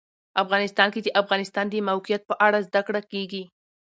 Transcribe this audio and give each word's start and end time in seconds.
افغانستان 0.43 0.87
کې 0.93 0.99
د 1.01 1.05
د 1.11 1.15
افغانستان 1.21 1.65
د 1.69 1.73
موقعیت 1.89 2.21
په 2.29 2.35
اړه 2.45 2.59
زده 2.67 2.81
کړه 2.87 3.01
کېږي. 3.11 3.43